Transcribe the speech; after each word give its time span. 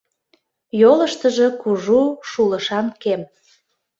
Йолыштыжо 0.81 1.47
кужу 1.61 2.01
шулышан 2.29 2.87
кем. 3.01 3.21